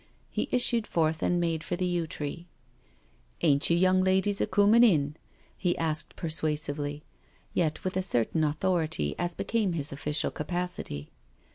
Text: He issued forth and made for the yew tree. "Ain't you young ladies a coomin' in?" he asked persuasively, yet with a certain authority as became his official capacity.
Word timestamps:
He 0.31 0.49
issued 0.51 0.87
forth 0.87 1.21
and 1.21 1.39
made 1.39 1.63
for 1.63 1.75
the 1.75 1.85
yew 1.85 2.07
tree. 2.07 2.47
"Ain't 3.43 3.69
you 3.69 3.77
young 3.77 4.03
ladies 4.03 4.41
a 4.41 4.47
coomin' 4.47 4.83
in?" 4.83 5.15
he 5.55 5.77
asked 5.77 6.15
persuasively, 6.15 7.03
yet 7.53 7.83
with 7.83 7.95
a 7.95 8.01
certain 8.01 8.43
authority 8.43 9.13
as 9.19 9.35
became 9.35 9.73
his 9.73 9.91
official 9.91 10.31
capacity. 10.31 11.11